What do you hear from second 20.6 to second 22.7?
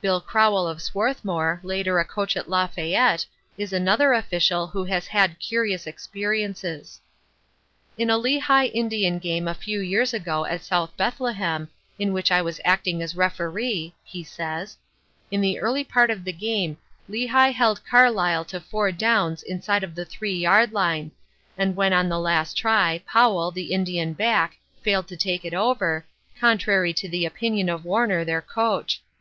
line, and when on the last